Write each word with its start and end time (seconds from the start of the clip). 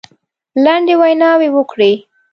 لنډې 0.63 0.95
ویناوي 1.01 1.49
وکړې. 1.55 1.91